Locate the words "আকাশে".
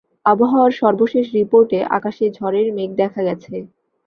1.97-2.25